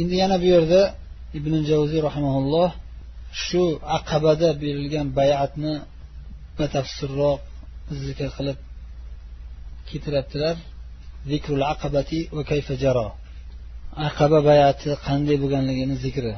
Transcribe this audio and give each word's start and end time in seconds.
endi 0.00 0.14
yana 0.22 0.36
bu 0.42 0.46
yerda 0.54 0.82
ibn 1.38 1.52
javziy 1.70 2.00
rahimaulloh 2.08 2.70
shu 3.44 3.62
aqabada 3.98 4.48
berilgan 4.62 5.06
bayatni 5.18 5.74
batafsilroq 6.58 7.40
zikr 8.06 8.28
qilib 8.36 8.58
keltiryaptilar 9.88 10.56
zikrul 11.30 11.64
aqabati 11.72 12.20
va 12.36 12.42
kayfa 12.50 12.74
jaro 12.82 13.08
aqaba 14.08 14.38
bayati 14.50 14.88
qanday 15.06 15.36
bo'lganligini 15.42 15.96
zikri 16.06 16.34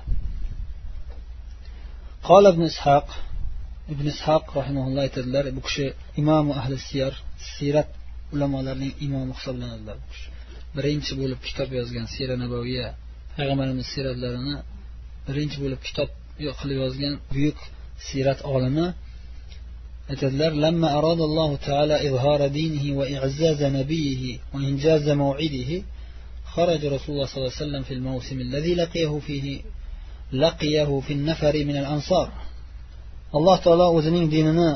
قال 2.31 2.45
ابن 2.47 2.63
إسحاق 2.73 3.07
ابن 3.95 4.07
إسحاق 4.15 4.45
رحمه 4.59 4.85
الله 4.89 5.03
aytadilar 5.09 5.45
bu 5.57 5.61
kishi 5.67 5.87
imomi 6.21 6.53
ahli 6.61 6.77
siyar 6.89 7.13
siyrat 7.55 7.89
ulamolarining 8.35 8.93
imomi 9.07 9.33
hisoblanadilar 9.39 9.99
birinchi 10.77 11.13
bo'lib 11.21 11.41
kitob 11.49 11.69
yozgan 11.79 12.07
siyra 12.15 12.35
nabaviya 12.45 12.89
payg'ambarimiz 13.37 13.87
siyratlarini 13.95 14.55
birinchi 15.29 15.57
bo'lib 15.63 15.81
kitob 15.87 16.09
qilib 16.61 16.79
yozgan 16.85 17.15
buyuk 17.35 17.59
siyrat 18.09 18.41
olimi 18.55 18.87
aytadilar 20.13 20.53
لما 20.65 20.89
أراد 20.99 21.21
الله 21.29 21.51
تعالى 21.69 21.95
إظهار 22.09 22.41
دينه 22.59 22.85
وإعزاز 22.99 23.61
نبيه 23.79 24.23
وإنجاز 24.55 25.07
موعده 25.23 25.71
خرج 26.55 26.83
رسول 26.95 27.13
الله 27.15 27.27
صلى 27.27 27.39
الله 27.39 27.53
عليه 27.55 27.65
وسلم 27.65 27.83
في 27.89 27.95
الموسم 27.99 28.37
الذي 28.47 28.73
لقيه 28.83 29.13
فيه 29.27 29.47
لقيه 30.45 31.01
في 31.07 31.13
النفر 31.19 31.55
من 31.65 31.77
الأنصار 31.83 32.29
alloh 33.37 33.57
taolo 33.65 33.87
o'zining 33.99 34.27
dinini 34.35 34.69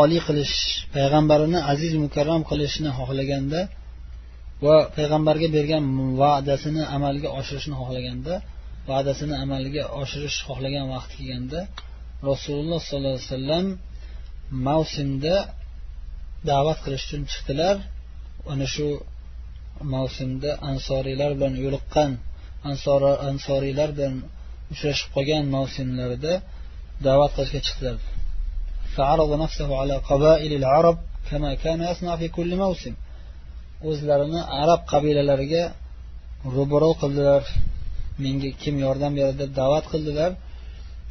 oliy 0.00 0.20
qilish 0.28 0.54
payg'ambarini 0.94 1.58
aziz 1.72 1.92
mukarram 2.04 2.42
qilishni 2.50 2.90
xohlaganda 2.98 3.60
va 4.64 4.76
payg'ambarga 4.96 5.48
bergan 5.56 5.84
va'dasini 6.22 6.82
amalga 6.96 7.28
oshirishni 7.38 7.74
xohlaganda 7.80 8.34
va'dasini 8.90 9.34
amalga 9.44 9.82
oshirish 10.00 10.38
xohlagan 10.48 10.86
vaqti 10.94 11.14
kelganda 11.18 11.60
rasululloh 12.30 12.80
sollallohu 12.88 13.16
alayhi 13.16 13.30
vasallam 13.32 13.66
mavsumda 14.68 15.34
da'vat 16.50 16.78
qilish 16.84 17.04
uchun 17.06 17.22
chiqdilar 17.32 17.76
ana 18.52 18.66
shu 18.74 18.88
mavsumda 19.94 20.50
ansoriylar 20.70 21.30
bilan 21.36 21.54
yo'liqqan 21.64 22.10
ansoriylar 23.30 23.88
bilan 23.96 24.14
uchrashib 24.72 25.08
qolgan 25.14 25.44
mavsumlarida 25.56 26.32
da'vat 27.06 27.30
qilishga 27.36 27.62
chiqdilar 27.68 27.98
فعرض 28.96 29.30
نفسه 29.44 29.68
على 29.80 29.96
قبائل 30.10 30.52
العرب 30.60 30.98
كما 31.30 31.50
كان 31.64 31.80
يصنع 31.90 32.12
في 32.20 32.28
كل 32.36 32.50
موسم 32.64 32.94
o'zlarini 33.88 34.40
arab 34.62 34.80
qabilalariga 34.92 35.64
ro'baro 36.56 36.90
qildilar 37.02 37.42
menga 38.24 38.50
kim 38.62 38.74
yordam 38.84 39.12
beradi 39.18 39.38
deb 39.42 39.52
da'vat 39.60 39.84
qildilar 39.92 40.30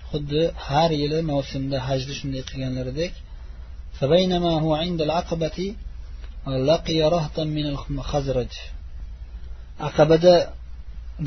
xuddi 0.09 0.41
har 0.67 0.89
yili 1.01 1.19
mavsumda 1.31 1.77
hajni 1.87 2.13
shunday 2.19 2.43
qilganlaridek 2.49 3.13
فبينما 3.97 4.51
هو 4.63 4.71
عند 4.83 4.99
العقبة 5.07 5.57
لقي 6.47 6.99
رهطا 7.15 7.43
من 7.57 7.65
الخزرج 7.73 8.53
aqabada 9.87 10.33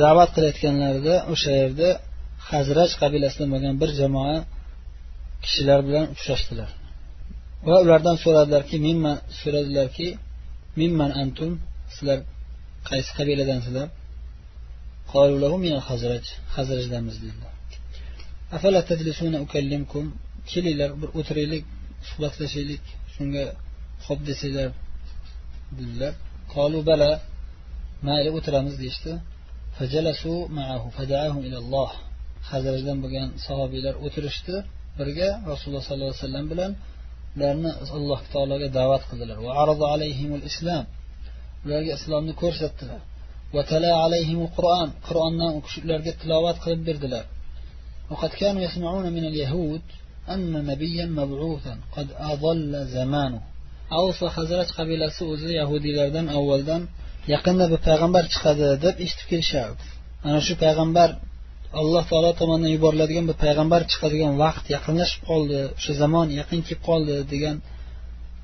da'vat 0.02 0.30
qilayotganlarida 0.36 1.14
o'sha 1.32 1.50
yerda 1.60 1.88
hazraj 2.50 2.90
qabilasidan 3.02 3.48
bo'lgan 3.54 3.74
bir 3.82 3.90
jamoa 4.00 4.36
kishilar 5.44 5.80
bilan 5.88 6.04
uchrashdilar 6.14 6.70
va 7.68 7.76
ulardan 7.84 8.16
so'radilarki 8.24 8.76
mimman 8.86 9.16
so'radilarki 9.40 10.08
mimman 10.79 11.11
antum 11.21 11.51
sizlar 11.95 12.19
qaysi 12.89 13.11
qabiladansizlar 13.17 13.87
hazrajdanmiz 16.55 17.17
dedilar 17.23 17.53
afala 18.55 18.79
tajlisuna 18.89 19.37
ukallimkum 19.45 20.05
kelinglar 20.51 20.91
bir 21.01 21.09
o'tiraylik 21.19 21.63
suhbatlashaylik 22.09 22.83
shunga 23.15 23.45
xo'p 24.05 24.19
desanglar 24.29 24.69
dedilar. 25.77 26.13
Qolu 26.53 26.79
bala 26.89 27.11
mayli 28.07 28.29
o'tiramiz 28.37 28.75
deyishdi. 28.81 29.13
Hazrajdan 32.51 32.97
bo'lgan 33.03 33.29
sahobiylar 33.45 33.93
o'tirishdi 34.05 34.55
birga 34.99 35.29
rasululloh 35.51 35.83
sollallohu 35.87 36.11
alayhi 36.11 36.23
vasallam 36.23 36.45
bilan 36.53 36.71
ularni 37.35 37.71
alloh 37.97 38.19
taologa 38.33 38.67
da'vat 38.77 39.03
qildilar 39.09 39.37
va 39.45 39.51
arada 39.61 39.85
alayhimul 39.95 40.43
islom 40.49 40.85
ularga 41.65 41.91
islomni 41.99 42.33
ko'rsatdilar 42.41 43.01
va 43.55 43.61
tala 43.71 43.91
alayhimul 44.05 44.51
qur'on 44.57 44.89
qur'ondan 45.07 45.51
ularga 45.85 46.11
tilovat 46.21 46.57
qilib 46.63 46.83
berdilar 46.89 47.25
وقد 48.11 48.29
كانوا 48.29 48.61
يسمعون 48.61 49.13
من 49.13 49.25
اليهود 49.25 49.81
أن 50.29 50.65
نبيا 50.65 51.05
مبعوثا 51.05 51.77
قد 51.95 52.07
أضل 52.31 52.85
زمانه 52.85 53.41
أوس 53.91 54.23
وخزرج 54.23 54.65
قبيلة 54.65 55.09
سؤز 55.19 55.43
يهودي 55.43 55.91
لردن 55.95 56.29
أول 56.29 56.65
دن 56.65 56.87
يقن 57.27 57.59
ببيغمبر 57.71 58.23
تخذ 58.23 58.75
دب 58.83 59.01
اشتكي 59.01 59.37
الشعب 59.37 59.75
أنا 60.25 60.39
شو 60.39 60.55
بيغمبر 60.55 61.09
alloh 61.81 62.03
taolo 62.11 62.31
tomonidan 62.41 62.71
yuboriladigan 62.77 63.25
bir 63.29 63.37
payg'ambar 63.43 63.81
chiqadigan 63.91 64.33
vaqt 64.43 64.65
yaqinlashib 64.75 65.21
qoldi 65.29 65.59
o'sha 65.77 65.93
zamon 66.01 66.27
yaqin 66.39 66.59
kelib 66.67 66.81
qoldi 66.89 67.15
degan 67.33 67.57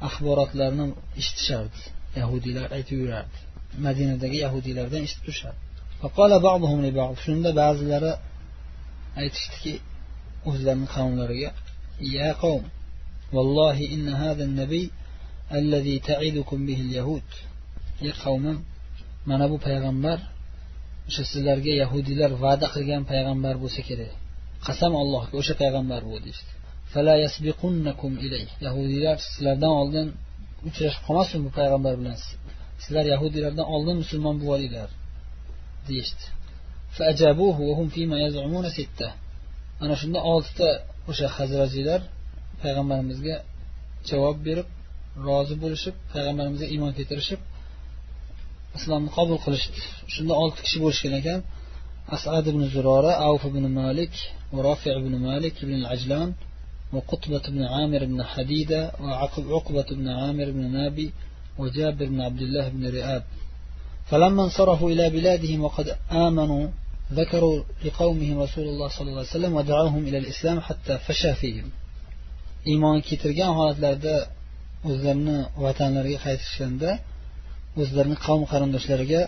axborotlarni 0.07 0.85
eshitishardi. 1.21 1.79
Yahudiylar 2.19 2.67
aytib 2.77 2.97
yurardi 3.03 3.37
madinadagi 3.85 4.37
yahudiylardan 4.45 5.01
eshitib 5.05 5.23
turishardi 5.25 5.59
shunda 7.25 7.49
ba'zilari 7.61 8.11
aytishdiki 9.21 9.73
o'zlarini 10.49 10.87
qavmlariga 10.95 11.49
ya 12.17 12.29
qavm 12.43 12.65
vallohi 13.35 13.85
inna 13.95 14.13
hada 14.23 14.43
nabiy 14.61 14.85
allazi 15.57 15.95
ta'idukum 16.09 16.59
bihi 16.69 16.83
yahud 16.97 17.27
ya 18.07 18.13
qavmim 18.23 18.57
mana 19.29 19.45
bu 19.51 19.57
payg'ambar 19.67 20.17
o'sha 21.09 21.23
sizlarga 21.31 21.73
yahudiylar 21.81 22.31
va'da 22.43 22.67
qilgan 22.75 23.03
payg'ambar 23.11 23.55
bo'lsa 23.63 23.81
kerak. 23.89 24.11
Qasam 24.67 24.93
allohga 25.01 25.35
o'sha 25.41 25.53
payg'ambar 25.61 26.01
bu 26.09 26.17
deyishdi. 26.25 26.51
Yahudiylar 28.67 29.17
sizlardan 29.27 29.73
oldin 29.81 30.07
uchrashib 30.69 31.01
qolmasin 31.07 31.39
bu 31.45 31.49
payg'ambar 31.59 31.93
bilan 31.99 32.17
sizlar 32.83 33.05
yahudiylardan 33.13 33.67
oldin 33.75 33.95
musulmon 34.03 34.35
bo'lib 34.41 34.53
olinglar 34.55 34.89
deyishdi 35.87 36.25
ana 39.83 39.95
shunda 40.01 40.19
oltita 40.33 40.69
o'sha 41.11 41.27
hazrajiylar 41.37 42.01
payg'ambarimizga 42.63 43.35
javob 44.09 44.37
berib 44.47 44.67
rozi 45.27 45.55
bo'lishib 45.63 45.95
payg'ambarimizga 46.13 46.67
iymon 46.73 46.91
keltirishib 46.97 47.41
islomni 48.78 49.10
qabul 49.16 49.38
qilishdi 49.44 49.80
shunda 50.14 50.34
olti 50.42 50.58
kishi 50.64 50.78
bo'lishgan 50.84 51.14
ekan 51.20 51.40
asad 52.16 52.44
ibn 52.52 52.62
zurora 52.74 53.12
avf 53.28 53.42
ibn 53.50 53.64
malik 53.80 54.14
ورافع 54.52 54.98
بن 54.98 55.14
مالك 55.28 55.64
بن 55.64 55.74
العجلان 55.74 56.34
وقطبة 56.92 57.42
بن 57.48 57.62
عامر 57.62 58.04
بن 58.04 58.22
حديدة 58.22 58.92
وعقبة 59.00 59.86
بن 59.90 60.08
عامر 60.08 60.50
بن 60.50 60.70
نابي 60.76 61.12
وجابر 61.58 62.06
بن 62.06 62.20
عبد 62.20 62.42
الله 62.42 62.68
بن 62.68 62.82
رئاب 62.96 63.22
فلما 64.06 64.44
انصرفوا 64.44 64.90
إلى 64.90 65.10
بلادهم 65.10 65.64
وقد 65.64 65.96
آمنوا 66.12 66.68
ذكروا 67.12 67.62
لقومهم 67.84 68.36
رسول 68.38 68.68
الله 68.68 68.88
صلى 68.88 69.08
الله 69.08 69.18
عليه 69.18 69.36
وسلم 69.36 69.52
ودعوهم 69.54 70.02
إلى 70.08 70.18
الإسلام 70.18 70.60
حتى 70.60 70.98
فشى 70.98 71.34
فيهم 71.34 71.70
إيمان 72.66 73.00
كترgan 73.08 73.52
holatlarda 73.58 74.14
o'zlarini 74.88 75.38
vatanlariga 75.64 76.18
qaytishganda 76.26 76.90
o'zlarini 77.80 78.16
qavm 78.26 78.42
qarindoshlariga 78.52 79.22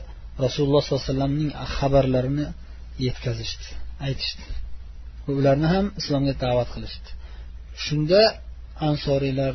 rasululloh 0.45 0.83
sollallohu 0.85 1.03
alayhi 1.05 1.13
vasallamning 1.13 1.51
xabarlarini 1.77 2.47
yetkazishdi 3.07 3.69
aytishdi 4.07 4.45
va 5.27 5.33
ularni 5.41 5.69
ham 5.75 5.87
islomga 6.01 6.35
da'vat 6.45 6.69
qilishdi 6.75 7.11
shunda 7.87 8.21
ansoriylar 8.91 9.55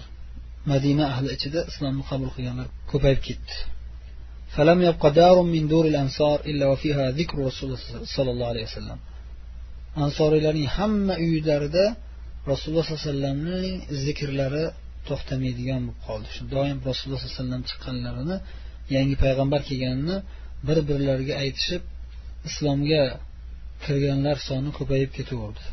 madina 0.72 1.04
ahli 1.14 1.30
ichida 1.38 1.60
islomni 1.72 2.04
qabul 2.10 2.30
qilganlar 2.36 2.68
ko'payib 2.92 3.22
ketdi 3.30 3.56
فلم 4.58 4.80
يبق 4.90 5.04
دار 5.22 5.38
من 5.56 5.64
دور 5.74 5.86
الأنصار 5.94 6.38
إلا 6.50 6.66
وفيها 6.72 7.06
ذكر 7.20 7.38
رسول 7.50 7.66
الله 7.70 7.82
صلى 8.16 8.30
الله 8.34 8.48
عليه 8.54 8.66
وسلم 8.70 9.00
ansoriylarning 10.06 10.68
hamma 10.78 11.16
uylarida 11.26 11.86
rasululloh 12.52 12.84
sollallohu 12.86 13.02
alayhi 13.02 13.12
vasallamning 13.12 13.76
zikrlari 14.06 14.66
to'xtamaydigan 15.08 15.82
bo'lib 15.88 16.00
qoldi 16.08 16.30
shu 16.36 16.44
doim 16.56 16.78
rasululloh 16.90 17.20
sollallohu 17.20 17.36
alayhi 17.36 17.44
vasallam 17.44 17.64
chiqqanlarini 17.70 18.38
yangi 18.96 19.16
payg'ambar 19.24 19.62
kelganini 19.70 20.18
bir 20.68 20.78
birlariga 20.90 21.34
aytishib 21.44 21.82
islomga 22.50 23.04
kirganlar 23.86 24.38
soni 24.48 24.70
ko'payib 24.78 25.12
ketaverdi 25.20 25.64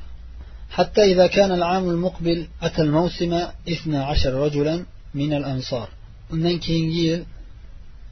حتى 0.79 1.03
إذا 1.13 1.27
كان 1.37 1.51
العام 1.59 1.85
المقبل 1.95 2.39
أتى 2.67 2.83
الموسم 2.83 3.33
12 3.69 4.35
رجلا 4.45 4.77
من 5.21 5.33
الأنصار 5.41 5.89
undan 6.35 6.57
keyingi 6.67 7.01
yil 7.09 7.23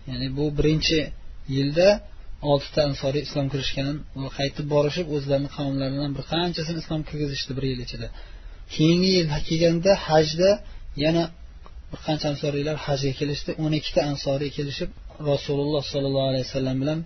ya'ni 0.09 0.29
bu 0.37 0.45
birinchi 0.59 1.01
yilda 1.57 1.89
oltita 2.51 2.81
ansoriy 2.89 3.23
islom 3.27 3.47
kirishgan 3.53 3.95
va 4.23 4.29
qaytib 4.39 4.67
borishib 4.75 5.07
o'zlarini 5.17 5.51
qavmlaridan 5.57 6.11
bir 6.17 6.25
qanchasini 6.33 6.79
islom 6.83 7.03
kirgizishdi 7.09 7.53
bir 7.59 7.65
yil 7.71 7.81
ichida 7.87 8.09
keyingi 8.75 9.11
yil 9.17 9.27
kelganda 9.49 9.93
hajda 10.09 10.51
yana 11.05 11.25
bir 11.94 12.02
qancha 12.08 12.26
ansoriylar 12.34 12.76
hajga 12.86 13.12
kelishdi. 13.20 13.52
O'n 13.64 13.72
ikkita 13.80 14.02
ansoriy 14.12 14.52
kelishib 14.58 14.90
rasululloh 15.32 15.84
sollallohu 15.94 16.28
alayhi 16.32 16.46
vasallam 16.50 16.78
bilan 16.84 17.00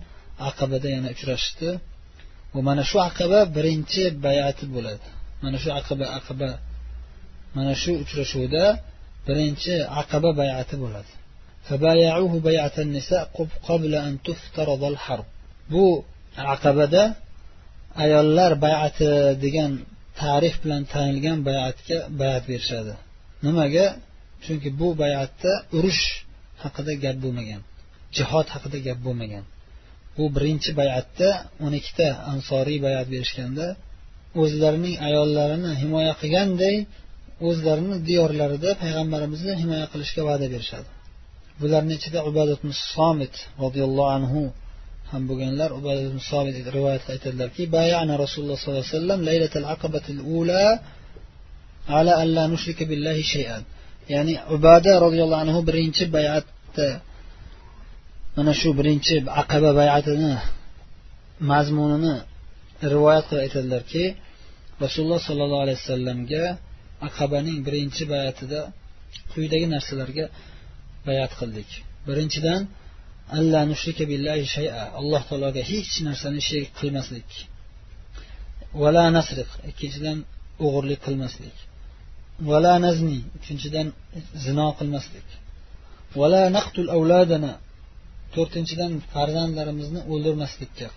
aqabada 0.48 0.88
yana 0.96 1.08
uchrashishdi 1.14 1.68
va 2.54 2.60
mana 2.68 2.82
shu 2.90 2.96
aqaba 3.08 3.38
birinchi 3.56 4.02
bayati 4.26 4.64
bo'ladi. 4.74 5.06
Mana 5.44 5.56
shu 5.62 5.68
aqaba 5.80 6.06
aqaba 6.18 6.48
mana 7.56 7.72
shu 7.82 7.92
uchrashuvda 8.04 8.64
birinchi 9.28 9.74
aqaba 10.02 10.30
bayati 10.40 10.74
bo'ladi. 10.82 11.12
Bu 15.72 15.84
aqabada 16.54 17.02
ayollar 18.04 18.52
bayati 18.66 19.08
degan 19.44 19.70
tarix 20.20 20.54
bilan 20.62 20.82
tanilgan 20.92 21.38
bayatga 21.48 21.98
bayat 22.20 22.44
berishadi. 22.50 22.92
Nimaga? 23.46 23.86
Chunki 24.44 24.68
bu 24.80 24.88
bayatda 25.02 25.52
urush 25.76 26.02
haqida 26.62 26.92
gap 27.04 27.16
bo'lmagan 27.24 27.62
jihod 28.16 28.46
haqida 28.54 28.78
gap 28.86 28.98
bo'lmagan. 29.06 29.44
Bu 30.16 30.24
birinchi 30.36 30.70
bayatda 30.80 31.28
o'n 31.64 31.72
ikkita 31.80 32.08
ansoriy 32.32 32.78
bayat 32.86 33.06
berishganda 33.14 33.66
o'zlarining 34.42 34.94
ayollarini 35.08 35.70
himoya 35.82 36.14
qilganday 36.20 36.76
o'zlarini 37.48 37.96
diyorlarida 38.08 38.70
payg'ambarimizni 38.82 39.54
himoya 39.62 39.86
qilishga 39.92 40.22
va'da 40.28 40.46
berishadi. 40.54 40.88
Bularni 41.60 41.92
ichida 41.98 42.20
ubadat 42.30 42.60
somit 42.94 43.34
roziyallohu 43.62 44.10
anhu 44.18 44.42
ham 45.10 45.22
bo'lganlar. 45.30 45.70
Ubadat 45.78 46.04
somit 46.32 46.56
rivoyatda 46.76 47.10
aytadilarki 47.16 47.62
bayana 47.78 48.14
rasululloh 48.24 48.56
sollallohu 48.60 48.84
alayhi 48.84 48.96
vasallam 48.96 49.20
laylatal 49.28 49.66
aqabatil 49.74 50.20
ula 50.38 50.64
ala 51.98 52.12
alla 52.22 52.42
nushrika 52.54 52.84
billahi 52.90 53.22
shay'an. 53.34 53.62
Ya'ni 54.14 54.34
ubada 54.56 54.92
roziyallohu 55.04 55.42
anhu 55.44 55.60
birinchi 55.68 56.04
bayatni 56.16 56.88
mana 58.36 58.52
shu 58.60 58.68
birinchi 58.78 59.14
aqaba 59.42 59.70
bayatini 59.80 60.32
mazmunini 61.50 62.14
rivoyat 62.94 63.24
qilib 63.28 63.42
aytadilarki 63.46 64.04
rasululloh 64.84 65.20
sollallohu 65.28 65.62
alayhi 65.64 65.78
vasallamga 65.82 66.44
aqabaning 67.08 67.58
birinchi 67.66 68.02
bayatida 68.12 68.60
quyidagi 69.32 69.66
narsalarga 69.74 70.24
bayat 71.08 71.32
qildik. 71.40 71.70
Birinchidan 72.08 72.60
alla 73.38 73.60
nushrika 73.70 74.04
billahi 74.12 74.44
shay'a. 74.56 74.82
Alloh 75.00 75.22
taologa 75.28 75.62
hech 75.72 75.92
narsani 76.08 76.40
sherik 76.48 76.70
qilmaslik. 76.80 77.28
Vala 78.82 79.04
nasriq. 79.18 79.50
Ikkinchidan 79.70 80.18
o'g'irlik 80.64 81.00
qilmaslik. 81.06 81.56
Vala 82.46 82.74
nazni 82.86 83.18
uchinchidan 83.38 83.88
zino 84.44 84.68
qilmaslik. 84.78 85.28
vala 86.20 86.42
naqtul 86.56 86.88
avladana 86.96 87.52
to'rtinchidan 88.34 88.92
farzandlarimizni 89.12 90.00
o'ldirmaslikka. 90.12 90.88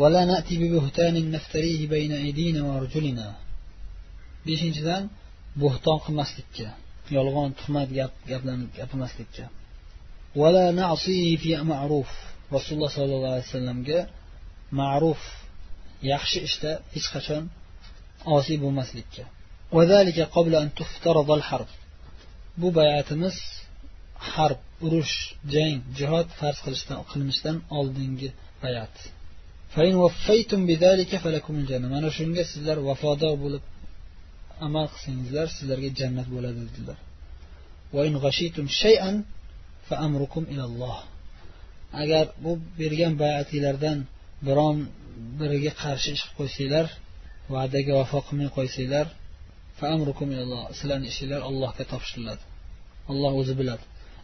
vala 0.00 0.22
nati 0.32 0.54
bi 0.60 0.66
نفتريه 0.76 1.24
naftarihi 1.34 1.84
bayna 1.94 2.16
aydina 2.26 2.60
va 2.66 2.72
arjulina 2.80 3.28
beshinchidan 4.46 5.02
bo'xton 5.62 5.98
qilmaslikka. 6.04 6.68
Yolg'on 7.16 7.50
tuhmat 7.58 7.88
gap 7.98 8.12
gaplarni 8.30 8.66
gapirmaslikka. 8.78 9.44
vala 10.40 10.64
fi 11.42 11.50
ma'ruf 11.72 12.10
rasululloh 12.54 12.90
sollallohu 12.96 13.32
alayhi 13.34 13.48
vasallamga 13.50 14.00
ma'ruf 14.80 15.22
yaxshi 16.12 16.38
ishda 16.48 16.72
hech 16.94 17.08
qachon 17.14 17.42
osiy 18.36 18.56
bo'lmaslikka. 18.64 19.24
Bu 22.60 22.68
bayatimiz 22.78 23.36
harb 24.32 24.60
urush 24.86 25.14
jang 25.54 25.76
jihod 25.98 26.28
farz 26.38 26.58
qilishdan 26.64 27.00
qilinishdan 27.10 27.56
oldingi 27.78 28.28
bayat. 28.64 28.94
mana 31.94 32.08
shunga 32.18 32.42
sizlar 32.52 32.78
vafodor 32.88 33.34
bo'lib 33.44 33.64
amal 34.66 34.86
qilsangizlar 34.92 35.46
sizlarga 35.56 35.90
jannat 36.00 36.28
bo'ladi 36.34 36.60
dedilar. 36.68 36.98
agar 42.02 42.24
bu 42.44 42.52
bergan 42.80 43.12
bayatinglardan 43.22 43.98
biron 44.46 44.76
biriga 45.40 45.72
qarshi 45.82 46.08
ish 46.16 46.22
qilib 46.24 46.36
qo'ysanglar 46.38 46.86
va'daga 47.54 47.92
vafo 48.00 48.18
qilmay 48.26 48.50
qo'ysanglar 48.58 49.06
فأمركم 49.82 50.32
إلى 50.32 50.42
الله. 50.42 50.72
سلان 50.72 51.04
إشيلال 51.04 51.42
الله 51.42 51.72
كتفش 51.78 52.18
الله 53.10 53.30
أوز 53.30 53.50
بلاد 53.50 53.78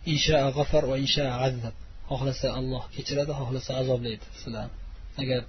إن 0.08 0.16
شاء 0.16 0.49
غفر 0.49 0.84
وإن 0.84 1.06
شاء 1.06 1.26
عذب. 1.26 1.72
أخلص 2.10 2.44
الله 2.44 2.82
كتراد 2.99 3.31
أخلص 3.31 3.70
عذاب 3.70 4.02
ليد 4.02 4.20
سلام. 4.44 4.69
أجل 5.19 5.44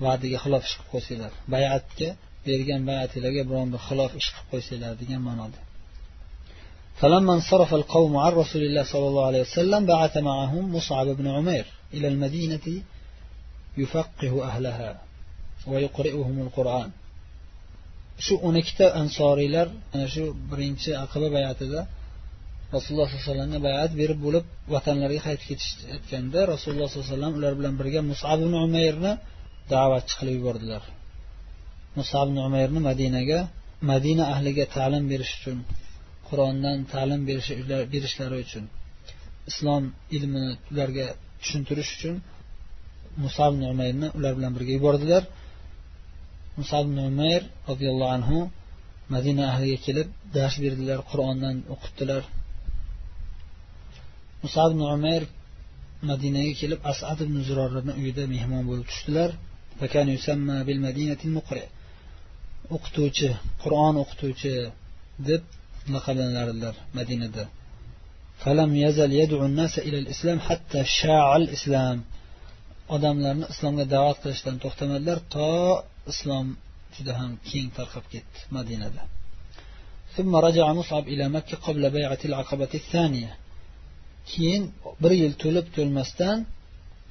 بعد 0.00 0.36
خلاف 0.36 0.66
شق 0.66 0.84
قوسيلر 0.92 1.30
بيعتك 1.48 2.16
بيرجع 2.46 2.76
بيعت 2.76 3.18
لجا 3.18 3.42
برام 3.42 3.70
بخلاف 3.70 4.18
شق 4.18 4.34
قوسيلر 4.52 4.92
دي 4.92 5.16
ما 5.16 5.50
فلما 6.96 7.34
انصرف 7.34 7.74
القوم 7.74 8.16
عن 8.16 8.32
رسول 8.32 8.62
الله 8.62 8.82
صلى 8.82 9.08
الله 9.08 9.26
عليه 9.26 9.40
وسلم 9.40 9.86
بعث 9.86 10.16
معهم 10.16 10.74
مصعب 10.74 11.06
بن 11.06 11.28
عمير 11.28 11.66
إلى 11.94 12.08
المدينة 12.08 12.82
يفقه 13.76 14.44
أهلها 14.44 15.02
ويقرئهم 15.66 16.40
القرآن. 16.40 16.90
Shu 18.24 18.34
o'n 18.46 18.54
ikkita 18.62 18.86
ansoriylar 19.02 19.66
ana 19.94 20.06
shu 20.14 20.24
birinchi 20.50 20.90
aqaba 21.04 21.28
bayatida 21.36 21.80
rasululloh 22.74 23.06
sollallohu 23.08 23.22
alayhi 23.22 23.32
vasallamga 23.32 23.60
bayat 23.68 23.90
berib 24.00 24.18
bo'lib 24.26 24.44
vatanlariga 24.74 25.22
qaytib 25.26 25.46
ketishayotganda 25.50 26.38
rasululloh 26.52 26.88
sollallohu 26.88 27.08
alayhi 27.08 27.16
vasallam 27.16 27.34
ular 27.40 27.52
bilan 27.58 27.74
birga 27.80 28.00
musab 28.12 28.38
ibn 28.44 28.54
umayrni 28.66 29.12
da'vatchi 29.72 30.14
qilib 30.18 30.34
yubordilar. 30.38 30.82
Musab 31.98 32.24
ibn 32.30 32.38
umayrni 32.48 32.80
madinaga 32.90 33.38
madina 33.90 34.24
ahliga 34.34 34.64
ta'lim 34.76 35.04
berish 35.12 35.32
uchun 35.38 35.58
qur'ondan 36.28 36.76
ta'lim 36.94 37.20
berishlari 37.92 38.36
uchun 38.44 38.64
islom 39.50 39.82
ilmini 40.16 40.50
ularga 40.72 41.06
tushuntirish 41.40 41.90
uchun 41.96 42.14
musab 43.24 43.50
ibn 43.54 43.64
umayrni 43.74 44.08
ular 44.18 44.32
bilan 44.38 44.52
birga 44.56 44.72
yubordilar. 44.78 45.22
musab 46.59 46.83
ibn 46.89 46.97
umayr 47.11 47.41
roziyallohu 47.69 48.13
anhu 48.17 48.37
madina 49.13 49.43
ahliga 49.51 49.77
kelib 49.85 50.07
dars 50.35 50.55
berdilar 50.63 50.99
qur'ondan 51.11 51.55
o'qitdilar 51.73 52.23
musab 54.43 54.69
ibn 54.73 54.81
umayr 54.95 55.23
madinaga 56.09 56.53
kelib 56.61 56.79
asad 56.91 57.17
ibn 57.25 57.37
zurorni 57.47 57.93
uyida 57.99 58.23
mehmon 58.35 58.63
bo'lib 58.69 58.85
tushdilar 58.91 59.29
o'qituvchi 62.75 63.29
qur'on 63.63 63.95
o'qituvchi 64.03 64.53
deb 65.29 65.43
laqablanardilar 65.93 66.75
madinada 66.99 67.45
فلم 68.43 68.71
يزل 68.85 69.11
يدعو 69.21 69.45
الناس 69.51 69.73
إلى 69.87 69.97
الإسلام 70.03 70.39
حتى 70.47 70.79
شاع 70.99 71.27
الإسلام 71.41 71.97
odamlarni 72.95 73.45
islomga 73.53 73.85
da'vat 73.95 74.17
qilishdan 74.23 74.55
to'xtamadilar 74.63 75.19
to 75.33 75.47
islom 76.12 76.46
juda 76.96 77.12
ham 77.20 77.32
keng 77.48 77.68
tarqab 77.78 78.04
ketdi 78.12 78.40
madinada 78.56 79.04
ثم 80.16 80.36
رجع 80.36 80.72
مصعب 80.72 81.08
إلى 81.08 81.28
مكة 81.28 81.56
قبل 81.56 81.90
بيعة 81.90 82.18
العقبة 82.24 82.68
الثانية. 82.74 83.36
كين 84.30 84.72
بريل 85.00 85.32
تولب 85.32 85.66
تولمستان 85.76 86.44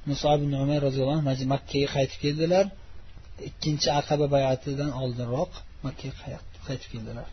مصعب 0.08 0.40
بن 0.40 0.56
عمير 0.56 0.84
رضي 0.84 1.04
الله 1.04 1.18
عنه 1.18 1.44
مكة 1.44 1.86
خيت 1.86 2.10
كيدلر. 2.22 2.70
إكينش 3.42 3.88
عقبة 3.88 4.26
بيعة 4.26 4.72
دان 4.72 4.90
أولدن 4.90 5.24
روق 5.24 5.50
مكة 5.84 6.12
خيت 6.66 6.80
كيدلر. 6.92 7.26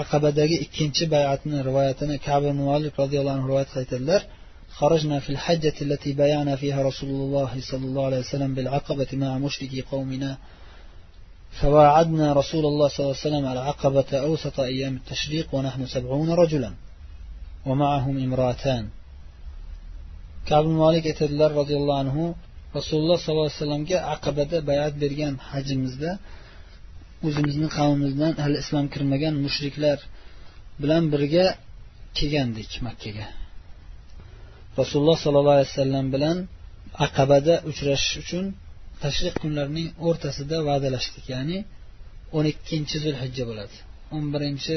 عقبة 0.00 0.30
داقي 0.30 0.62
إكينش 0.62 1.02
بيعة 1.02 1.40
روايتنا 1.46 2.16
كعب 2.16 2.42
بن 2.42 2.52
مالك 2.52 3.00
رضي 3.00 3.20
الله 3.20 3.32
عنه 3.32 3.46
رواية 3.46 3.64
خيت 3.64 3.94
خرجنا 4.78 5.20
في 5.20 5.30
الحجة 5.30 5.74
التي 5.82 6.12
بايعنا 6.12 6.56
فيها 6.56 6.82
رسول 6.82 7.08
الله 7.08 7.60
صلى 7.70 7.84
الله 7.84 8.06
عليه 8.06 8.18
وسلم 8.18 8.54
بالعقبة 8.54 9.06
مع 9.12 9.38
مشركي 9.38 9.80
قومنا. 9.82 10.38
فواعدنا 11.61 12.27
رسول 12.41 12.65
الله 12.65 12.87
صلى 12.87 13.03
الله 13.03 13.17
عليه 13.17 13.27
وسلم 13.27 13.45
على 13.51 13.59
عقبة 13.59 14.09
أوسط 14.27 14.59
أيام 14.59 14.95
التشريق 15.01 15.47
ونحن 15.55 15.81
سبعون 15.95 16.29
رجلا 16.41 16.71
ومعهم 17.67 18.15
امرأتان 18.27 18.83
كعب 20.47 20.65
مالك 20.65 21.03
aytadilar 21.11 21.51
roziyallohu 21.61 21.99
anhu 22.03 22.23
rasululloh 22.77 23.17
sollallohu 23.23 23.49
alayhi 23.49 23.59
vasallamga 23.61 23.97
aqabada 24.15 24.57
bayat 24.69 24.93
bergan 25.03 25.33
hajimizda 25.49 26.11
o'zimizni 27.27 27.67
qavmimizdan 27.77 28.33
hali 28.43 28.57
islom 28.63 28.85
kirmagan 28.93 29.35
mushriklar 29.45 29.97
bilan 30.81 31.03
birga 31.13 31.45
kelgandik 32.17 32.71
makkaga 32.87 33.27
rasululloh 34.79 35.17
sollallohu 35.23 35.57
alayhi 35.57 35.71
vasallam 35.73 36.05
bilan 36.15 36.37
aqabada 37.05 37.53
uchrashish 37.69 38.15
uchun 38.23 38.45
tashriq 39.04 39.34
kunlarining 39.42 39.88
o'rtasida 40.08 40.56
va'dalashdik 40.68 41.24
ya'ni 41.34 41.58
o'n 42.36 42.46
ikkinchi 42.52 42.96
zulhijja 43.04 43.44
bo'ladi. 43.50 43.76
O'n 44.14 44.24
birinchi 44.34 44.76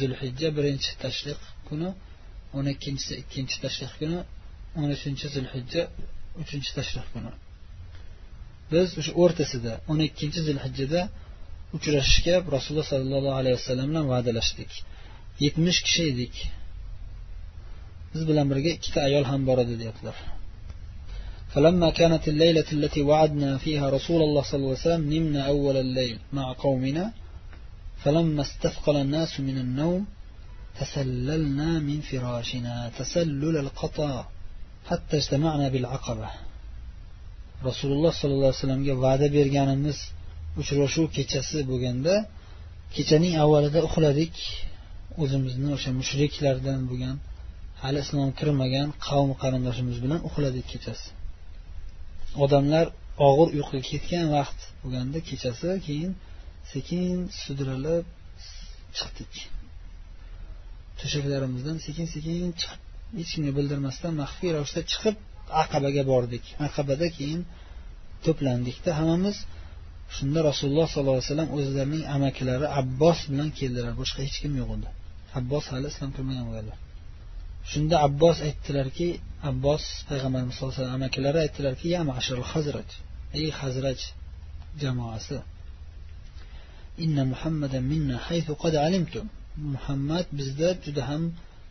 zulhijja 0.00 0.48
birinchi 0.58 0.90
tashriq 1.04 1.40
kuni 1.68 1.88
o'n 2.56 2.66
ikkinchisi 2.74 3.14
ikkinchi 3.22 3.56
tashriq 3.64 3.92
kuni 4.00 4.18
o'n 4.80 4.88
uchinchi 4.96 5.26
zulhijja 5.34 5.82
uchinchi 6.42 6.70
tashriq 6.78 7.06
kuni. 7.14 7.32
Biz 8.72 8.88
o'sha 9.00 9.12
o'rtasida 9.22 9.72
o'n 9.90 10.00
ikkinchi 10.08 10.40
zilhijjada 10.48 11.00
uchrashishga 11.76 12.34
rasululloh 12.54 12.86
sollallohu 12.92 13.30
alayhi 13.38 13.56
vasallam 13.60 13.86
bilan 13.92 14.06
va'dalashdik. 14.12 14.70
Yetmish 15.44 15.80
kishi 15.86 16.02
edik. 16.12 16.34
Biz 18.12 18.22
bilan 18.30 18.46
birga 18.52 18.70
ikkita 18.76 18.98
ayol 19.08 19.24
ham 19.30 19.40
bor 19.48 19.58
edi 19.64 19.74
deyaptilar. 19.82 20.16
فلما 21.53 21.89
كانت 21.89 22.27
الليلة 22.27 22.65
التي 22.77 23.01
وعدنا 23.01 23.57
فيها 23.57 23.89
رسول 23.89 24.21
الله 24.21 24.41
صلى 24.41 24.57
الله 24.57 24.69
عليه 24.69 24.87
وسلم 24.87 25.13
نمنا 25.13 25.41
أول 25.47 25.77
الليل 25.77 26.17
مع 26.33 26.45
قومنا 26.53 27.13
فلما 28.03 28.41
استثقل 28.41 28.95
الناس 28.97 29.39
من 29.39 29.57
النوم 29.57 30.05
تسللنا 30.79 31.79
من 31.79 31.99
فراشنا 32.09 32.91
تسلل 32.99 33.57
القطا 33.57 34.27
حتى 34.89 35.17
اجتمعنا 35.17 35.67
بالعقبة 35.69 36.29
rasululloh 37.69 38.13
sollallohu 38.21 38.49
alayhi 38.51 38.61
vasallamga 38.61 38.93
va'da 39.05 39.27
berganimiz 39.37 39.97
uchrashuv 40.61 41.05
kechasi 41.17 41.59
bo'lganda 41.69 42.13
kechaning 42.95 43.33
avvalida 43.43 43.79
uxladik 43.87 44.35
o'zimizni 45.21 45.69
o'sha 45.75 45.89
mushriklardan 45.99 46.79
bo'lgan 46.89 47.15
hali 47.83 47.99
islom 48.05 48.29
kirmagan 48.39 48.87
qavm 49.07 49.29
qarindoshimiz 49.41 49.97
bilan 50.03 50.19
uxladik 50.27 50.65
kechasi 50.71 51.07
Odamlar 52.44 52.86
og'ir 53.28 53.48
uyquga 53.56 53.80
ketgan 53.90 54.26
vaqt 54.36 54.60
bo'lganda 54.82 55.18
kechasi 55.28 55.70
keyin 55.86 56.12
sekin 56.72 57.16
sudralib 57.42 58.06
chiqdik. 58.96 59.32
To'shaklarimizdan 60.98 61.76
sekin 61.86 62.06
sekin 62.14 62.50
chiqib 62.60 62.80
hech 63.18 63.30
kimga 63.34 63.52
bildirmasdan 63.58 64.12
maxfiy 64.22 64.50
ravishda 64.56 64.82
chiqib 64.92 65.16
aqabaga 65.62 66.02
bordik. 66.12 66.44
Aqabada 66.66 67.06
keyin 67.16 67.40
to'plandikda 68.24 68.90
hammamiz 68.98 69.36
shunda 70.16 70.40
rasululloh 70.48 70.88
sollallohu 70.92 71.18
alayhi 71.18 71.30
vasallam 71.30 71.50
o'zlarining 71.56 72.04
amakilari 72.16 72.66
abbos 72.80 73.18
bilan 73.30 73.48
keldilar. 73.58 73.92
Boshqa 74.00 74.20
hech 74.26 74.38
kim 74.42 74.52
yo'q 74.60 74.70
edi 74.76 74.88
abbos 75.38 75.64
hali 75.72 75.86
islom 75.92 76.10
kirmagan 76.16 76.44
bo'lganlar. 76.48 76.78
Shunda 77.70 77.96
abbos 78.06 78.36
aytdilarki 78.48 79.08
abbos 79.49 79.83
payg'ambarimiz 80.09 80.53
sallallohu 80.53 80.73
alayhi 80.73 80.83
vasallam 80.83 81.01
amakilari 81.01 81.39
aytdilarki 81.45 81.87
ya 81.95 81.99
hazraj 82.53 82.89
ey 83.39 83.47
hazraj 83.59 83.99
jamoasi 84.81 85.37
inna 87.03 87.23
muhammadan 87.33 87.83
minna 87.91 88.15
haythu 88.27 88.53
qad 88.63 88.73
alimtum 88.87 89.25
muhammad 89.75 90.25
bizda 90.37 90.69
juda 90.85 91.01
ham 91.09 91.21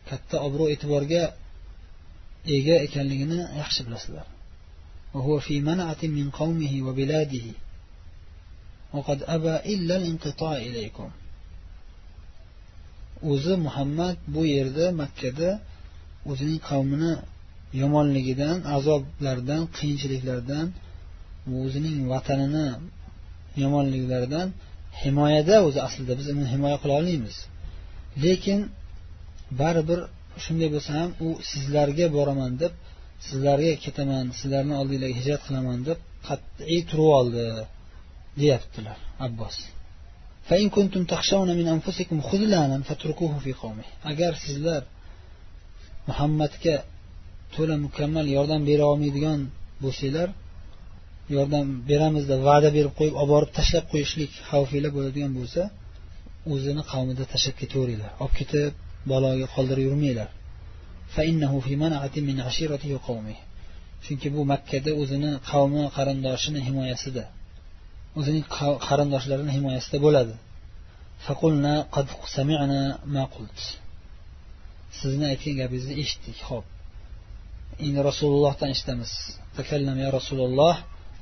katta 0.09 0.35
obro' 0.47 0.69
e'tiborga 0.73 1.23
ega 2.55 2.75
ekanligini 2.85 3.39
yaxshi 3.61 3.81
bilasizlar 3.87 4.27
وهو 5.13 5.39
في 5.39 5.61
منعة 5.61 6.01
من 6.03 6.29
قومه 6.29 6.73
وبلاده 6.87 7.47
وقد 8.93 9.23
أبى 9.23 9.55
إلا 9.73 9.95
الانقطاع 9.97 10.57
إليكم 10.57 11.09
o'zi 13.23 13.55
muhammad 13.65 14.17
bu 14.27 14.45
yerda 14.45 14.85
makkada 15.01 15.49
o'zining 16.29 16.59
qavmini 16.69 17.13
yomonligidan 17.80 18.56
azoblardan 18.76 19.62
qiyinchiliklardan 19.76 20.66
o'zining 21.60 21.98
vatanini 22.12 22.68
yomonliklaridan 23.62 24.48
himoyada 25.02 25.56
o'zi 25.66 25.78
aslida 25.86 26.12
biz 26.20 26.26
uni 26.32 26.44
himoya 26.54 26.76
qila 26.82 26.92
olmaymiz. 27.00 27.36
Lekin 28.24 28.60
baribir 29.60 30.00
shunday 30.44 30.68
bo'lsa 30.74 30.90
ham 31.00 31.10
u 31.26 31.28
sizlarga 31.50 32.06
boraman 32.16 32.52
deb 32.62 32.72
sizlarga 33.26 33.72
ketaman 33.84 34.24
sizlarni 34.40 34.74
oldinglarga 34.80 35.16
hijrat 35.20 35.42
qilaman 35.46 35.78
deb 35.88 35.98
qat'iy 36.28 36.80
turib 36.90 37.10
oldi 37.18 37.44
deyaptilar 38.40 38.98
abbos. 39.26 39.56
Agar 44.10 44.32
sizlar 44.44 44.82
muhammadga 46.08 46.74
to'la 47.54 47.74
mukammal 47.86 48.26
yordam 48.36 48.60
bera 48.70 48.84
olmaydigan 48.92 49.40
bo'lsanglar 49.84 50.28
yordam 51.36 51.66
beramiz 51.90 52.24
deb 52.32 52.40
va'da 52.48 52.68
berib 52.76 52.92
qo'yib 52.98 53.14
olib 53.20 53.30
borib 53.34 53.50
tashlab 53.58 53.84
qo'yishlik 53.92 54.30
xavfinglar 54.50 54.92
bo'ladigan 54.96 55.32
bo'lsa 55.38 55.62
o'zini 56.52 56.82
qavmida 56.92 57.24
tashlab 57.32 57.56
ketaveringlar. 57.62 58.10
Olib 58.22 58.34
ketib 58.40 58.72
baloga 59.12 59.46
qoldirib 59.54 59.84
yurmanglar. 59.88 60.28
Chunki 64.04 64.28
bu 64.36 64.42
makkada 64.52 64.90
o'zini 65.02 65.30
qavmi 65.50 65.82
qarindoshini 65.96 66.60
himoyasida 66.68 67.24
o'zining 68.18 68.44
qarindoshlarini 68.88 69.52
himoyasida 69.56 69.98
bo'ladi. 70.06 70.34
Sizni 75.00 75.24
aytgan 75.32 75.54
gapingizni 75.60 75.94
eshitdik 76.02 76.38
ho'p 76.48 76.66
endi 77.85 77.99
rasulullohdan 78.09 78.69
eshitamiz 78.75 79.11
takallam 79.57 79.97
ya 80.05 80.09
rasululloh 80.17 80.75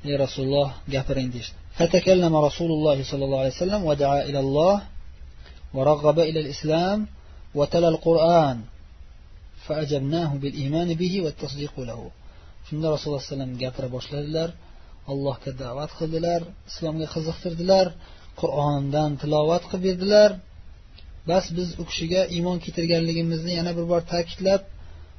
ey 0.08 0.14
rasululloh 0.24 0.68
gapiring 0.94 1.30
deyishdi 1.36 1.58
فتكلم 1.78 2.34
رسول 2.48 2.70
الله 2.76 2.98
صلى 3.10 3.24
الله 3.26 3.40
عليه 3.42 3.56
وسلم 3.56 3.80
ودعا 3.84 4.20
إلى 4.28 4.40
الله 4.44 4.76
ورغب 5.76 6.18
إلى 6.28 6.40
الإسلام 6.44 6.98
وتلا 7.58 7.88
القرآن 7.94 8.58
فأجبناه 9.66 10.30
بالإيمان 10.42 10.88
به 11.00 11.14
والتصديق 11.24 11.74
له 11.80 12.00
shunda 12.68 12.86
rasululloh 12.94 13.20
alayhi 13.20 13.32
vasallam 13.32 13.52
gapira 13.62 13.88
boshladilar 13.96 14.48
allohga 15.12 15.50
da'vat 15.62 15.90
qildilar 15.98 16.40
islomga 16.70 17.06
qiziqtirdilar 17.14 17.86
qur'ondan 18.40 19.10
tilovat 19.22 19.62
qilib 19.70 19.82
berdilar 19.86 20.30
bas 21.30 21.44
biz 21.56 21.68
u 21.82 21.84
kishiga 21.90 22.22
iymon 22.36 22.58
keltirganligimizni 22.64 23.52
yana 23.58 23.72
bir 23.78 23.86
bor 23.92 24.02
ta'kidlab 24.12 24.62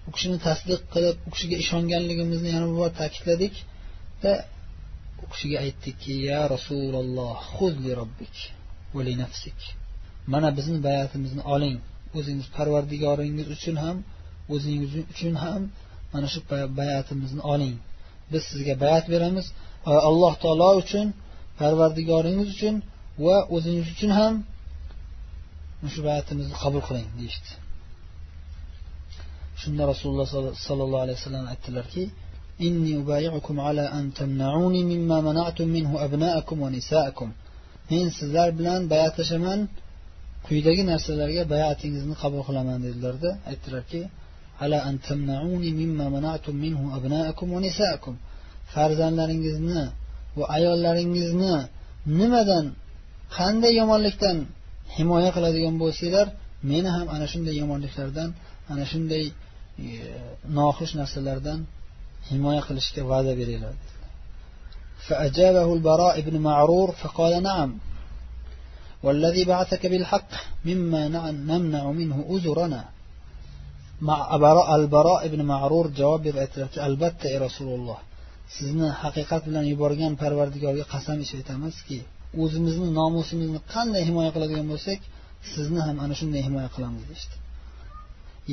u 0.09 0.11
kishini 0.14 0.38
tasdiq 0.47 0.80
qilib 0.94 1.16
u 1.26 1.28
kishiga 1.35 1.56
ishonganligimizni 1.64 2.49
yana 2.54 2.66
bir 2.71 2.76
bor 2.82 2.90
ta'kidladik 3.00 3.54
va 4.23 4.32
u 5.25 5.26
kishiga 5.32 5.56
aytdikki 5.64 6.12
ya 6.30 6.40
rasululloh 6.54 7.38
robbik 8.00 8.37
nafsik. 9.23 9.59
Mana 10.32 10.49
bizni 10.59 10.78
bayatimizni 10.88 11.42
oling. 11.54 11.76
O'zingiz 12.18 12.47
parvardigoringiz 12.56 13.49
uchun 13.56 13.76
ham 13.85 13.97
o'zingiz 14.54 14.92
uchun 15.12 15.35
ham 15.44 15.62
mana 16.12 16.26
shu 16.32 16.40
bayatimizni 16.80 17.42
oling. 17.54 17.76
Biz 18.32 18.42
sizga 18.50 18.75
bayat 18.85 19.04
beramiz. 19.14 19.47
Alloh 20.09 20.35
taolo 20.42 20.71
uchun 20.82 21.06
parvardigoringiz 21.61 22.49
uchun 22.54 22.75
va 23.25 23.37
o'zingiz 23.56 23.87
uchun 23.94 24.12
ham 24.21 24.35
shu 25.94 26.00
bayatimizni 26.09 26.56
qabul 26.62 26.82
qiling 26.88 27.09
deyishdi. 27.18 27.50
shunda 29.62 29.83
rasululloh 29.92 30.26
sollallohu 30.66 31.02
alayhi 31.04 31.19
vasallam 31.21 31.45
aytdilarki 31.52 32.04
an 33.99 34.07
mana'tum 35.28 35.69
minhu 35.76 35.95
men 37.90 38.07
sizlar 38.19 38.49
bilan 38.59 38.81
bayatlashaman 38.92 39.61
quyidagi 40.47 40.83
narsalarga 40.92 41.42
bayatingizni 41.54 42.14
qabul 42.23 42.40
qilaman 42.49 42.78
dedilarda 42.87 43.31
aytdilarki 43.50 44.00
an 44.88 44.97
mana'tum 46.16 46.54
minhu 46.64 46.85
farzandlaringizni 48.73 49.83
va 50.38 50.45
ayollaringizni 50.57 51.54
nimadan 52.21 52.64
qanday 53.37 53.73
yomonlikdan 53.81 54.37
himoya 54.97 55.31
qiladigan 55.37 55.75
bo'lsanglar 55.83 56.26
meni 56.71 56.89
ham 56.95 57.07
ana 57.15 57.25
shunday 57.31 57.55
yomonliklardan 57.62 58.29
ana 58.71 58.83
shunday 58.91 59.24
e, 59.27 59.33
noxush 60.57 60.93
narsalardan 61.00 61.59
himoya 62.29 62.62
qilishga 62.67 63.01
va'da 63.12 63.33
beringlar 63.41 63.75
فأجابه 65.07 65.74
البراء 65.77 66.15
بن 66.27 66.36
معرور 66.47 66.91
فقال 67.01 67.33
نعم 67.43 67.69
والذي 69.03 69.43
بعثك 69.51 69.83
بالحق 69.91 70.31
مما 70.65 71.01
نمنع 71.51 71.83
منه 71.91 72.17
أزرنا 72.36 72.83
al 74.01 74.88
baro 74.88 75.15
ibn 75.25 75.41
ma'rur 75.51 75.86
javob 76.00 76.21
berib 76.25 76.39
aytdilarki 76.43 76.79
albatta 76.88 77.25
ey 77.33 77.38
rasululloh 77.45 78.00
sizni 78.57 78.89
haqiqat 79.01 79.41
bilan 79.47 79.65
yuborgan 79.71 80.13
parvardigorga 80.21 80.86
qasam 80.93 81.17
ichib 81.24 81.38
aytamizki 81.41 82.00
o'zimizni 82.43 82.89
nomusimizni 83.00 83.59
qanday 83.74 84.03
himoya 84.09 84.31
qiladigan 84.36 84.67
bo'lsak 84.74 85.00
sizni 85.53 85.81
ham 85.88 85.97
ana 86.03 86.13
shunday 86.19 86.41
himoya 86.47 86.69
qilamiz 86.75 87.03
deyishdi 87.09 87.36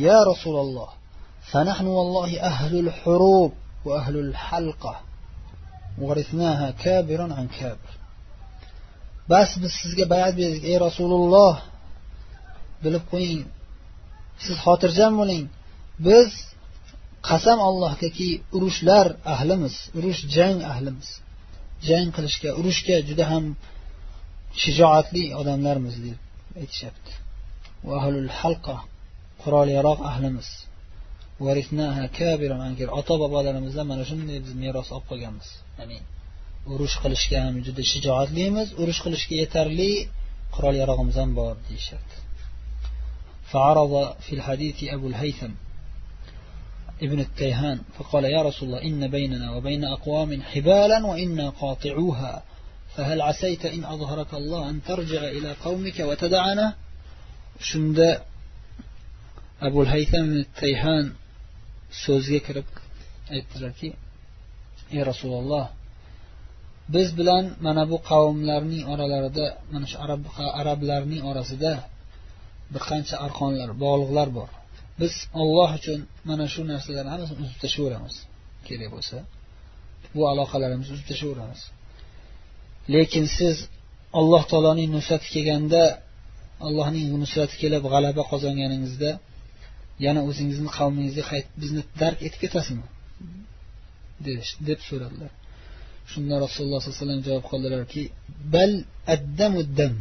ya 0.07 0.19
rasululloh 0.31 0.91
فنحن 1.53 1.87
والله 1.87 2.31
أهل 2.41 2.73
الحروب 2.85 3.53
وأهل 3.85 4.17
الحلقة 4.17 4.95
ورثناها 5.99 6.71
كابرا 6.71 7.27
عن 7.39 7.49
كابر 7.61 7.93
bas 9.33 9.51
biz 9.63 9.73
sizga 9.83 10.05
bayat 10.13 10.35
berdik 10.41 10.65
ey 10.71 10.77
rasululloh 10.87 11.55
bilib 12.85 13.05
qo'ying 13.13 13.43
siz 14.45 14.57
xotirjam 14.65 15.13
bo'ling 15.21 15.45
biz 16.07 16.31
qasam 17.29 17.59
allohgaki 17.69 18.31
urushlar 18.57 19.07
ahlimiz 19.35 19.75
urush 19.99 20.21
jang 20.37 20.59
ahlimiz 20.73 21.09
jang 21.89 22.09
qilishga 22.17 22.51
urushga 22.61 22.97
juda 23.09 23.25
ham 23.33 23.45
shijoatli 24.63 25.25
odamlarmiz 25.41 25.97
deb 26.07 26.19
اتشبت 26.58 27.08
وأهل 27.84 28.18
الحلقة 28.18 28.86
قرال 29.46 29.70
يراق 29.70 30.02
أهل 30.02 30.34
مس 30.34 30.66
ورثناها 31.40 32.06
كابرا 32.08 32.64
عن 32.64 32.76
كير 32.76 33.00
أطبا 33.00 33.28
بعد 33.28 33.46
لما 33.46 33.70
زمن 33.70 34.06
شن 34.06 34.28
نبز 34.28 34.52
ميراس 34.54 34.94
أبقى 34.94 35.20
جمس 35.20 35.60
يعني 35.80 36.02
ورش 36.68 36.98
خلش 36.98 37.28
كي 37.30 37.38
هم 37.40 37.60
جد 37.62 37.80
الشجاعات 37.80 38.32
ليمز 38.32 38.74
ورش 38.74 39.02
خلش 39.02 39.28
كي 39.28 39.38
يتر 39.38 39.68
لي 39.68 40.08
قرال 40.52 40.76
يراق 40.76 41.00
مزن 41.02 41.36
بار 41.36 41.58
ديشت 41.70 41.96
فعرض 43.52 44.16
في 44.20 44.36
الحديث 44.36 44.84
أبو 44.84 45.08
الهيثم 45.08 45.52
ابن 47.02 47.20
التيهان 47.20 47.82
فقال 47.98 48.24
يا 48.26 48.42
رسول 48.42 48.70
الله 48.70 48.82
إن 48.84 49.08
بيننا 49.08 49.52
وبين 49.52 49.84
أقوام 49.86 50.42
حبالا 50.42 51.06
وإنا 51.06 51.50
قاطعوها. 51.50 52.44
فهل 52.97 53.23
عسيت 53.23 53.67
إن 53.67 53.85
أظهرك 53.85 54.35
الله 54.35 54.71
أن 54.71 54.83
ترجع 54.83 55.23
إلى 55.37 55.51
قومك 55.65 55.99
وتدعنا 56.01 56.75
شند 57.61 57.99
أبو 59.63 59.83
الهيثم 59.83 60.29
التيهان 60.45 61.07
so'zga 62.03 62.41
kirib 62.47 62.69
aytdilarki 63.35 63.89
ey 64.97 65.03
rasululloh 65.11 65.67
biz 66.95 67.09
bilan 67.19 67.45
mana 67.67 67.83
bu 67.91 67.97
qavmlarning 68.11 68.83
oralarida 68.93 69.47
mana 69.73 69.87
shu 69.91 69.97
arab 70.05 70.23
arablarning 70.61 71.23
orasida 71.31 71.73
bir 72.73 72.83
qancha 72.91 73.17
arqonlar 73.27 73.71
bog'liqlar 73.85 74.29
bor 74.39 74.51
biz 75.01 75.15
olloh 75.43 75.71
uchun 75.79 76.01
mana 76.29 76.45
shu 76.55 76.61
narsalarni 76.73 77.11
hammasini 77.15 77.39
uzib 77.45 77.59
tashlayveramiz 77.65 78.17
kerak 78.67 78.89
bo'lsa 78.95 79.17
bu 80.15 80.23
aloqalarimizni 80.33 80.93
uzib 80.97 81.07
tashlayveramiz 81.13 81.61
lekin 82.94 83.26
siz 83.38 83.58
alloh 84.20 84.44
taoloning 84.52 84.90
nusrati 84.98 85.28
kelganda 85.34 85.84
allohning 86.68 87.08
nusrati 87.24 87.56
kelib 87.62 87.84
g'alaba 87.94 88.22
qozonganingizda 88.32 89.12
yana 90.06 90.22
o'zingizni 90.30 90.70
qavmingizga 90.78 91.24
qaytib 91.32 91.54
bizni 91.62 91.82
dark 92.02 92.20
etib 92.28 92.40
ketasizmi? 92.44 92.88
Deb 94.70 94.80
so'radilar. 94.90 95.32
Shunda 96.12 96.36
rasululloh 96.46 96.80
sollallohu 96.82 96.94
alayhi 96.94 97.04
vasallam 97.04 97.22
javob 97.28 97.46
qildilarki 97.52 98.04
bal 98.54 98.72
addamu 99.16 99.62
dam 99.80 99.94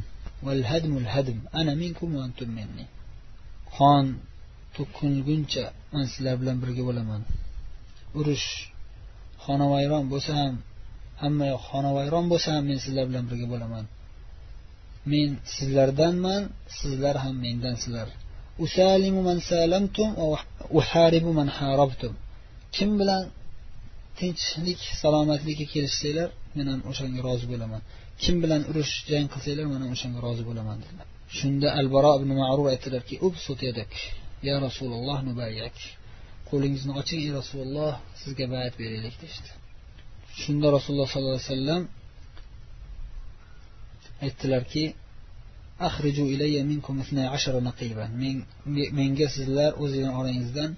val 0.47 0.63
hadmul 0.71 1.09
hadm. 1.15 1.39
Ana 1.61 1.73
minkum 1.83 2.09
va 2.17 2.21
antum 2.27 2.51
minni. 2.59 2.85
Qon 3.77 4.05
to'kilguncha 4.77 5.65
man 5.93 6.05
sizlar 6.13 6.35
bilan 6.41 6.57
birga 6.63 6.83
bo'laman. 6.89 7.23
Urush 8.19 8.49
xonavayron 9.45 10.05
bo'lsa 10.13 10.33
ham 10.41 10.55
hamma 11.23 11.45
yoq 11.53 11.63
xonavayron 11.71 12.27
bo'lsa 12.33 12.49
ham 12.57 12.65
men 12.71 12.79
sizlar 12.85 13.05
bilan 13.11 13.25
birga 13.31 13.47
bo'laman. 13.55 13.85
Men 15.13 15.31
sizlardanman 15.57 16.43
sizlar 16.79 17.15
ham 17.25 17.35
mendansizlar 17.47 18.09
usalimu 18.65 19.21
man 19.29 19.39
salamtum 19.51 20.09
uharibu 20.79 21.31
man 21.39 21.49
harabtum. 21.59 22.13
Kim 22.77 22.91
bilan 23.01 23.23
tinchlik 24.19 24.81
salomatlikka 25.03 25.67
kelishsanglar 25.75 26.29
men 26.57 26.67
ham 26.73 26.81
o'shanga 26.91 27.21
rozi 27.29 27.47
bo'laman. 27.53 27.83
Kim 28.23 28.37
bilan 28.45 28.63
urush 28.71 28.95
jang 29.11 29.27
qilsanglar 29.33 29.67
men 29.73 29.81
ham 29.85 29.91
o'shanga 29.97 30.21
rozi 30.27 30.43
bo'laman 30.49 30.77
dedilar. 30.83 31.07
Shunda 31.39 31.69
al 31.81 31.87
baro 31.95 32.13
ibn 32.19 32.31
ma'rur 32.41 32.67
aytdilarki 32.75 33.15
ubsut 33.27 33.61
yadak 33.69 33.93
ya 34.49 34.55
rasululloh 34.67 35.19
nubayyak 35.29 35.77
qo'lingizni 36.51 36.93
oching 37.01 37.21
ey 37.27 37.33
rasululloh 37.41 37.93
sizga 38.23 38.47
bayat 38.55 38.75
beraylik 38.81 39.15
deyishdi. 39.23 39.51
shunda 40.42 40.68
rasululloh 40.76 41.08
sollallohu 41.14 41.40
alayhi 41.40 41.52
vasallam 41.52 41.82
aytdilarki 44.26 44.86
أخرجوا 45.90 46.28
إلي 46.34 46.64
منكم 46.64 47.00
اثنى 47.00 47.28
عشر 47.28 47.60
نقيبا 47.60 48.08
من 48.08 48.36
من 48.98 49.10
sizlar 49.36 49.72
o'zinglar 49.84 50.14
orangizdan 50.22 50.72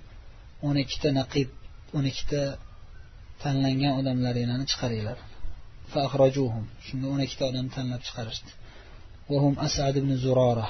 o'n 0.67 0.75
ikkita 0.83 1.09
naqib 1.19 1.49
o'n 1.97 2.05
ikkita 2.11 2.41
tanlangan 3.43 3.93
odamlaringlarni 3.99 4.65
chiqaringlar 4.71 5.17
فأخرجوهم 5.91 6.65
shunda 6.87 7.05
o'n 7.13 7.21
ikkita 7.25 7.43
odam 7.51 7.67
tanlab 7.75 8.01
chiqarishdi 8.07 8.51
وهم 9.29 9.59
أسعد 9.59 9.95
بن 9.97 10.11
زرارة 10.17 10.67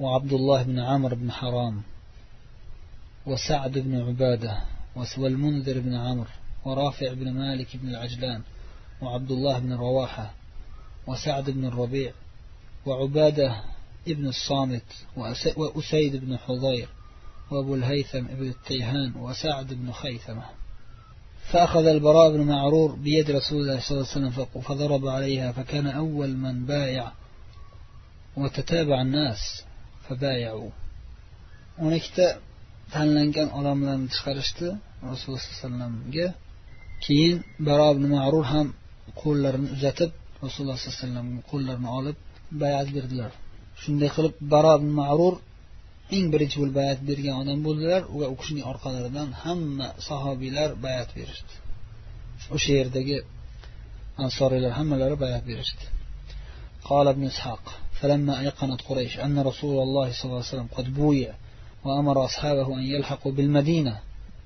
وعبد 0.00 0.32
الله 0.32 0.62
بن 0.62 0.78
عمرو 0.78 1.16
بن 1.16 1.32
حرام 1.32 1.82
وسعد 3.26 3.78
بن 3.78 4.00
عبادة 4.06 4.52
والمنذر 5.18 5.80
بن 5.80 5.94
عمرو 5.94 6.34
ورافع 6.65 7.13
بن 7.13 7.33
مالك 7.33 7.77
بن 7.77 7.89
العجلان 7.89 8.41
وعبد 9.01 9.31
الله 9.31 9.59
بن 9.59 9.73
رواحة 9.73 10.33
وسعد 11.07 11.49
بن 11.49 11.65
الربيع 11.65 12.11
وعبادة 12.85 13.61
ابن 14.07 14.27
الصامت 14.27 14.83
وأسيد 15.57 16.15
بن 16.15 16.37
حضير 16.37 16.89
وأبو 17.51 17.75
الهيثم 17.75 18.21
بن 18.21 18.47
التيهان 18.47 19.15
وسعد 19.15 19.73
بن 19.73 19.91
خيثمة. 19.91 20.45
فأخذ 21.51 21.85
البراء 21.85 22.31
بن 22.31 22.41
معرور 22.41 22.95
بيد 22.95 23.31
رسول 23.31 23.61
الله 23.61 23.79
صلى 23.79 23.97
الله 23.97 24.09
عليه 24.15 24.27
وسلم 24.27 24.61
فضرب 24.61 25.07
عليها 25.07 25.51
فكان 25.51 25.87
أول 25.87 26.37
من 26.37 26.65
بايع 26.65 27.11
وتتابع 28.37 29.01
الناس 29.01 29.63
فبايعوا. 30.09 30.69
ونكتا 31.79 32.39
tanlangan 32.95 33.49
odamlarni 33.59 34.07
chiqarishdi 34.15 34.67
rasululloh 35.11 35.41
sallallohu 35.41 35.55
alayhi 35.55 35.61
vasallamga 35.63 36.27
keyin 37.05 37.37
baro 37.67 37.87
ibn 37.95 38.05
ma'rur 38.15 38.45
ham 38.53 38.67
qo'llarini 39.21 39.67
uzatib 39.75 40.11
rasululloh 40.43 40.77
sollallohu 40.77 40.89
alayhi 40.89 41.05
vasallamga 41.05 41.41
qo'llarini 41.51 41.89
olib 41.99 42.17
bayat 42.63 42.87
berdilar 42.95 43.31
shunday 43.81 44.09
qilib 44.15 44.33
baro 44.53 44.71
ibn 44.79 44.89
ma'rur 45.01 45.33
eng 46.15 46.25
birinchi 46.33 46.57
bo'lib 46.61 46.75
bayat 46.81 46.99
bergan 47.09 47.35
odam 47.41 47.59
bo'ldilar 47.67 48.01
va 48.19 48.25
u 48.33 48.35
kishining 48.39 48.65
orqalaridan 48.71 49.29
hamma 49.43 49.87
sahobiylar 50.07 50.69
bayat 50.85 51.09
berishdi 51.17 51.53
o'sha 52.55 52.71
yerdagi 52.79 53.17
ansoriylar 54.25 54.71
hammalari 54.79 55.15
bayat 55.25 55.45
berishdi 55.51 55.85
قال 56.91 57.07
ابن 57.07 57.23
إسحاق 57.31 57.63
فلما 57.99 58.33
أيقنت 58.39 58.81
قريش 58.89 59.13
أن 59.25 59.39
رسول 59.49 59.83
الله 59.85 60.07
صلى 60.11 60.25
الله 60.25 60.43
عليه 60.43 60.53
وسلم 60.55 60.69
قد 60.77 60.93
بويع 60.93 61.31
وأمر 61.85 62.25
أصحابه 62.25 62.67
أن 62.79 62.83
يلحقوا 62.95 63.31
بالمدينة 63.31 63.95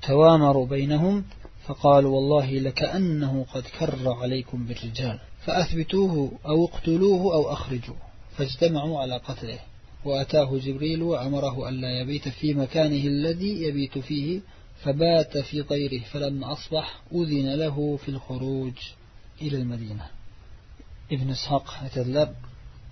توامروا 0.07 0.67
بينهم 0.75 1.23
فقالوا 1.67 2.15
والله 2.15 2.59
لكأنه 2.59 3.45
قد 3.53 3.63
كر 3.79 4.13
عليكم 4.13 4.65
بالرجال 4.65 5.19
فأثبتوه 5.45 6.31
أو 6.45 6.65
اقتلوه 6.65 7.33
أو 7.33 7.53
أخرجوه 7.53 7.97
فاجتمعوا 8.37 8.99
على 8.99 9.17
قتله 9.17 9.59
وأتاه 10.05 10.57
جبريل 10.57 11.03
وأمره 11.03 11.69
ألا 11.69 11.99
يبيت 11.99 12.27
في 12.27 12.53
مكانه 12.53 13.07
الذي 13.07 13.61
يبيت 13.63 13.97
فيه 13.97 14.39
فبات 14.83 15.37
في 15.37 15.63
طيره 15.63 16.03
فلما 16.11 16.51
أصبح 16.51 17.01
أذن 17.13 17.55
له 17.55 17.97
في 17.97 18.09
الخروج 18.09 18.73
إلى 19.41 19.57
المدينة. 19.57 20.07
ابن 21.11 21.29
إسحاق 21.29 21.67
aytadilar 21.85 22.29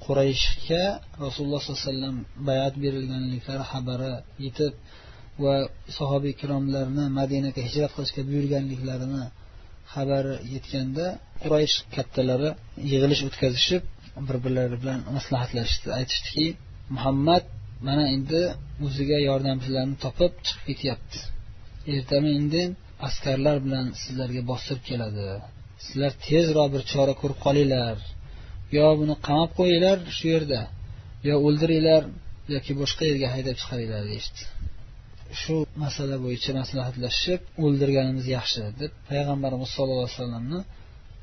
qurayshga 0.05 0.83
rasululloh 1.25 1.61
sollallohu 1.61 1.81
alayhi 1.81 1.89
vasallam 1.89 2.15
bayat 2.49 2.73
berilganliklari 2.83 3.63
xabari 3.71 4.13
yetib 4.45 4.73
va 5.43 5.55
sahobiy 5.97 6.31
ikromlarni 6.35 7.05
madinaga 7.19 7.61
hijrat 7.67 7.91
qilishga 7.95 8.21
buyurganliklarini 8.29 9.23
xabari 9.93 10.35
yetganda 10.53 11.05
quraysh 11.43 11.75
kattalari 11.95 12.49
yig'ilish 12.91 13.23
o'tkazishib 13.27 13.83
bir 14.27 14.37
birlari 14.45 14.75
bilan 14.83 14.99
maslahatlashishdi 15.15 15.89
aytishdiki 15.99 16.47
muhammad 16.95 17.43
mana 17.87 18.03
endi 18.15 18.41
o'ziga 18.85 19.17
yordamchilarni 19.29 19.95
topib 20.05 20.33
chiqib 20.45 20.63
ketyapti. 20.69 21.19
Ertami 21.95 22.31
indin 22.39 22.69
askarlar 23.07 23.57
bilan 23.65 23.85
sizlarga 24.01 24.41
bostirib 24.51 24.83
keladi. 24.89 25.27
Sizlar 25.85 26.11
tezroq 26.27 26.69
bir 26.75 26.83
chora 26.91 27.13
ko'rib 27.21 27.39
qolinglar. 27.45 27.97
Yo 28.77 28.85
buni 28.99 29.15
qamab 29.27 29.51
qo'yinglar 29.59 29.97
shu 30.17 30.25
yerda 30.33 30.61
yo 31.27 31.35
o'ldiringlar 31.47 32.03
yoki 32.55 32.71
boshqa 32.81 33.03
yerga 33.09 33.27
haydab 33.35 33.55
chiqaringlar 33.61 34.03
deyishdi. 34.11 34.41
Shu 35.41 35.55
masala 35.83 36.15
bo'yicha 36.25 36.51
maslahatlashib 36.61 37.41
o'ldirganimiz 37.63 38.25
yaxshi 38.37 38.61
deb 38.81 38.91
payg'ambarimiz 39.09 39.69
sollallohu 39.75 40.05
alayhi 40.07 40.17
vasallamni 40.19 40.59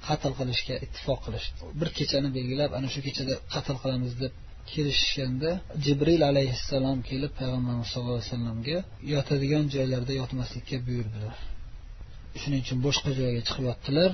qatl 0.09 0.33
qilishga 0.38 0.75
ittifoq 0.85 1.18
qilishdi. 1.27 1.61
Bir 1.81 1.88
kechani 1.99 2.29
belgilab 2.37 2.70
ana 2.79 2.88
shu 2.94 3.01
kechada 3.07 3.35
qatl 3.55 3.77
qilamiz 3.83 4.12
deb 4.23 4.33
kelishishganda 4.73 5.51
jibril 5.85 6.23
alayhissalom 6.31 6.99
kelib 7.11 7.33
payg'ambarimiz 7.40 7.88
sallallohu 7.92 8.18
alayhi 8.18 8.31
vasallamga 8.31 8.79
yotadigan 9.14 9.64
joylarda 9.75 10.12
yotmaslikka 10.20 10.77
buyurdilar. 10.87 11.37
Shuning 12.40 12.61
uchun 12.64 12.79
boshqa 12.87 13.11
joyga 13.20 13.40
chiqib 13.46 13.64
yotdilar 13.70 14.11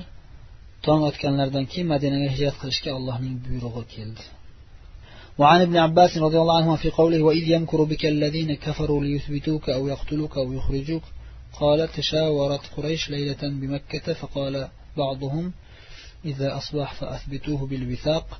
tong 0.85 1.01
otganlaridan 1.09 1.65
keyin 1.71 1.87
madinaga 1.93 2.27
hijrat 2.33 2.55
qilishga 2.61 2.89
allohning 2.97 3.35
buyrug'i 3.45 3.83
keldi. 3.95 4.23
وعن 5.37 5.61
ابن 5.61 5.77
عباس 5.77 6.17
رضي 6.17 6.37
الله 6.37 6.57
عنهما 6.57 6.75
في 6.75 6.89
قوله 6.89 7.21
وإذ 7.21 7.49
يمكر 7.49 7.83
بك 7.83 8.05
الذين 8.05 8.55
كفروا 8.55 9.03
ليثبتوك 9.03 9.69
أو 9.69 9.87
يقتلوك 9.87 10.37
أو 10.37 10.53
يخرجوك 10.53 11.03
قال 11.59 11.87
تشاورت 11.91 12.61
قريش 12.77 13.09
ليلة 13.09 13.37
بمكة 13.41 14.13
فقال 14.13 14.67
بعضهم 14.97 15.53
إذا 16.25 16.57
أصبح 16.57 16.93
فأثبتوه 16.93 17.67
بالوثاق 17.67 18.39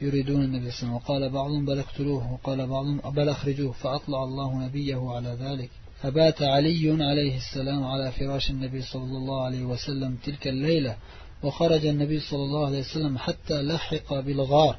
يريدون 0.00 0.44
النبي 0.44 0.70
صلى 0.70 0.82
الله 0.82 0.92
عليه 0.92 0.94
وسلم. 0.94 0.94
وقال 0.94 1.30
بعضهم 1.30 1.64
بل 1.66 1.78
اقتلوه. 1.78 2.32
وقال 2.32 2.66
بعضهم 2.66 3.00
بل 3.10 3.28
أخرجوه. 3.28 3.72
فأطلع 3.72 4.24
الله 4.24 4.64
نبيه 4.66 5.10
على 5.10 5.36
ذلك. 5.40 5.70
فبات 6.02 6.42
علي 6.42 7.04
عليه 7.04 7.36
السلام 7.36 7.84
على 7.84 8.12
فراش 8.12 8.50
النبي 8.50 8.82
صلى 8.82 9.02
الله 9.02 9.44
عليه 9.44 9.64
وسلم 9.64 10.16
تلك 10.24 10.48
الليلة. 10.48 10.96
وخرج 11.42 11.86
النبي 11.86 12.20
صلى 12.20 12.42
الله 12.42 12.66
عليه 12.66 12.80
وسلم 12.80 13.18
حتى 13.18 13.62
لحق 13.62 14.14
بالغار. 14.14 14.78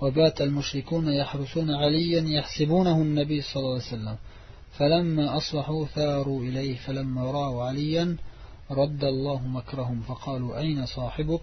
وبات 0.00 0.40
المشركون 0.40 1.08
يحرسون 1.12 1.70
عليا 1.70 2.20
يحسبونه 2.20 3.02
النبي 3.02 3.42
صلى 3.42 3.60
الله 3.60 3.74
عليه 3.74 3.84
وسلم. 3.84 4.16
فلما 4.78 5.36
أصبحوا 5.36 5.86
ثاروا 5.86 6.42
إليه 6.42 6.76
فلما 6.76 7.22
رأوا 7.22 7.64
عليا 7.64 8.16
رد 8.70 9.04
الله 9.04 9.46
مكرهم 9.46 10.00
فقالوا 10.00 10.58
أين 10.58 10.86
صاحبك؟ 10.86 11.42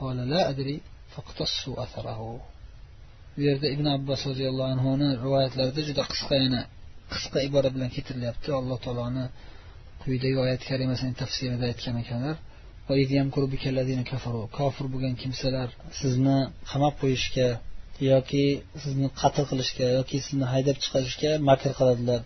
قال 0.00 0.16
لا 0.16 0.48
أدري 0.50 0.80
فاقتصوا 1.16 1.82
أثره. 1.82 2.40
ويرد 3.38 3.64
ابن 3.64 3.86
عباس 3.86 4.26
رضي 4.26 4.48
الله 4.48 4.66
عنه 4.70 4.94
هنا 4.94 5.22
رواية 5.22 5.50
لرد 5.56 6.00
قصقين 6.00 6.64
قصق 7.10 7.36
إبارة 7.36 7.68
بلن 7.68 7.88
كتر 7.88 8.16
ليبت 8.16 8.48
الله 8.48 8.76
تعالى 8.76 9.28
قيد 10.06 10.24
آية 10.24 10.56
كريمة 10.56 11.12
تفسير 11.12 11.54
ذا 11.54 11.66
يتكلم 11.66 12.02
كنر 12.02 12.36
وإذ 12.90 13.12
يمكر 13.12 13.44
بك 13.44 13.68
الذين 13.68 14.04
كفروا 14.04 14.46
كافر 14.46 14.86
بغن 14.86 15.14
كمسلر 15.14 15.70
سزنا 16.02 16.52
خمب 16.64 16.94
ويشكه 17.02 17.60
yoki 18.10 18.44
sizni 18.82 19.08
qatl 19.20 19.44
qilishga 19.50 19.86
yoki 19.98 20.16
sizni 20.26 20.46
haydab 20.52 20.76
chiqarishga 20.82 21.30
makr 21.48 21.70
qiladilar. 21.78 22.20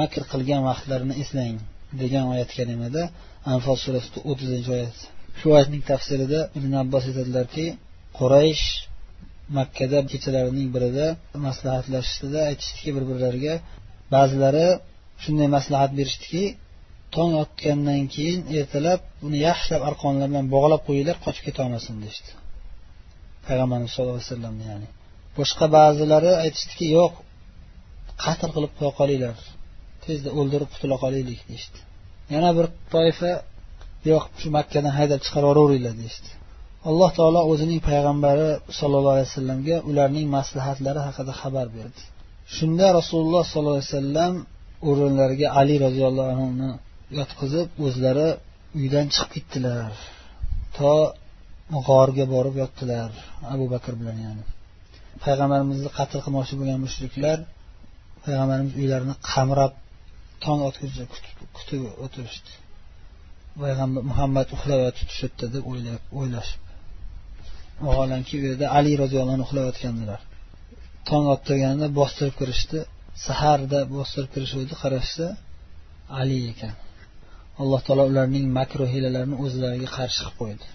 Makr 0.00 0.22
qilgan 0.32 0.62
vaqtlarini 0.70 1.14
eslang 1.22 1.56
degan 2.02 2.24
oyat 2.32 2.50
kalimada 2.58 3.02
anfol 3.54 3.76
surasida 3.84 4.18
o'ttizinchi 4.30 4.70
oyat. 4.78 4.96
Shu 5.38 5.46
oyatning 5.54 5.82
tafsirida 5.90 6.40
ibn 6.58 6.70
abbos 6.82 7.04
aytadilarki 7.10 7.66
quraysh 8.18 8.66
makkada 9.58 9.98
kechalarining 10.12 10.68
birida 10.74 11.06
maslahatlashishdida 11.46 12.40
aytishdiki 12.50 12.90
bir 12.96 13.04
birlariga 13.10 13.54
ba'zilari 14.14 14.68
shunday 15.22 15.48
maslahat 15.56 15.90
berishdiki 15.98 16.44
tong 17.14 17.32
otgandan 17.42 18.02
keyin 18.14 18.40
ertalab 18.58 19.00
uni 19.26 19.38
yaxshilab 19.48 19.82
arqonlar 19.90 20.26
bilan 20.32 20.46
bog'lab 20.54 20.82
qo'yinglar 20.88 21.16
qochib 21.24 21.44
ketolmasin 21.48 21.94
deyishdi. 22.02 22.30
Payg'ambarimiz 23.46 23.90
sallallohu 23.94 24.18
alayhi 24.18 24.30
vasallamni 24.30 24.64
ya'ni. 24.70 24.88
Boshqa 25.38 25.66
ba'zilari 25.76 26.32
aytishdiki 26.44 26.86
yo'q 26.96 27.12
qatl 28.24 28.50
qilib 28.54 28.72
qo'ya 28.78 28.92
qolinglar. 29.00 29.36
Tezda 30.04 30.30
o'ldirib 30.38 30.68
qutula 30.74 30.96
qolaylik 31.02 31.40
deyishdi. 31.48 31.78
Yana 32.34 32.50
bir 32.58 32.66
toifa 32.94 33.32
yo'q 34.10 34.24
shu 34.40 34.48
makkadan 34.56 34.92
haydab 34.98 35.20
chiqarib 35.24 35.48
yuboraveringlar 35.50 35.94
deyishdi. 36.02 36.30
Alloh 36.88 37.10
taolo 37.18 37.40
o'zining 37.52 37.80
payg'ambari 37.88 38.48
sollallohu 38.78 39.14
alayhi 39.16 39.30
vasallamga 39.30 39.76
ularning 39.90 40.26
maslahatlari 40.36 41.00
haqida 41.06 41.32
xabar 41.40 41.66
berdi. 41.76 42.02
Shunda 42.56 42.86
rasululloh 42.98 43.42
sollallohu 43.52 43.78
alayhi 43.80 43.92
vasallam 43.94 44.32
o'rinlariga 44.88 45.48
ali 45.60 45.74
roziyallohu 45.86 46.30
anhuni 46.34 46.70
yotqizib 47.18 47.68
o'zlari 47.86 48.28
uydan 48.78 49.06
chiqib 49.14 49.30
ketdilar. 49.34 49.90
To 50.76 50.92
g'orga 51.88 52.24
borib 52.34 52.54
yotdilar 52.62 53.10
abu 53.54 53.64
bakr 53.74 53.92
bilan 54.00 54.18
ya'ni. 54.26 54.44
Payg'ambarimizni 55.24 55.90
qatl 55.98 56.18
qilmoqchi 56.24 56.54
bo'lgan 56.60 56.78
mushriklar 56.86 57.38
payg'ambarimiz 58.24 58.72
uylarini 58.80 59.14
qamrab 59.30 59.72
tong 60.44 60.60
otguncha 60.68 61.04
kutib 61.56 61.82
o'tirishdi. 62.04 62.52
Payg'ambar 63.62 64.02
muhammad 64.10 64.48
uxlab 64.56 64.80
yotibdi 64.86 65.46
deb 65.54 65.64
o'ylashib. 66.18 66.62
Vaholanki 67.86 68.32
u 68.40 68.42
yerda 68.48 68.66
ali 68.78 68.92
roziyallohu 69.02 69.36
anhu 69.36 69.46
uxlayotgandilar. 69.48 70.20
Tong 71.08 71.24
ottirganda 71.34 71.86
bostirib 71.98 72.34
kirishdi. 72.40 72.78
Saharda 73.26 73.80
bostirib 73.96 74.30
kirishuvdi 74.34 74.74
qarashsa 74.82 75.26
ali 76.20 76.38
ekan. 76.52 76.74
Alloh 77.62 77.80
taolo 77.86 78.04
ularning 78.10 78.46
makru 78.58 78.84
hiylalarini 78.92 79.36
o'zlariga 79.44 79.88
qarshi 79.98 80.20
qilib 80.22 80.36
qo'ydi. 80.40 80.66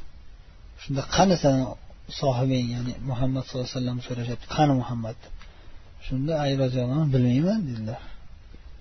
Shunda 0.82 1.01
qani 1.15 1.36
sani 1.43 1.63
sohibing 2.20 2.66
ya'ni 2.74 2.92
muhammad 3.11 3.42
sallallohu 3.44 3.68
alayhi 3.68 3.78
vasallam 3.78 3.98
so'rashyapti 4.07 4.46
qani 4.57 4.74
muhammad 4.83 5.18
shunda 6.07 6.33
ali 6.42 6.54
roziyallohu 6.64 6.98
anhu 7.02 7.11
bilmayman 7.16 7.61
dedilar 7.68 8.00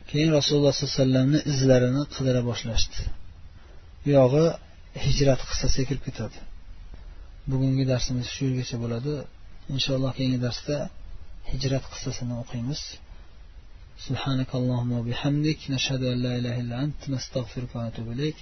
keyin 0.10 0.30
rasululloh 0.38 0.74
sollallohu 0.74 0.94
alayhi 0.96 1.04
vasallamni 1.04 1.40
izlarini 1.54 2.04
qidira 2.16 2.42
boshlashdi 2.50 3.00
bu 4.04 4.10
yog'i 4.20 4.46
hijrat 5.06 5.42
qissasiga 5.50 5.86
kirib 5.90 6.04
ketadi 6.08 6.38
bugungi 7.52 7.84
darsimiz 7.92 8.28
shu 8.36 8.42
yergacha 8.48 8.78
bo'ladi 8.84 9.14
inshaalloh 9.76 10.12
keyingi 10.18 10.40
darsda 10.48 10.76
hijrat 11.52 11.84
qissasini 11.94 12.34
o'qiymiz 12.44 12.82
سبحانك 14.08 14.52
اللهم 14.60 14.92
وبحمدك 15.00 15.60
نشهد 15.76 16.02
أن 16.04 16.18
لا 16.26 16.34
إله 16.40 16.56
إلا 16.64 16.76
أنت 16.86 17.10
نستغفرك 17.10 17.72
ونتوب 17.76 18.08
إليك 18.16 18.38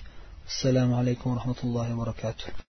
السلام 0.51 0.93
عليكم 0.99 1.27
ورحمة 1.29 1.59
الله 1.63 1.87
وبركاته 1.93 2.68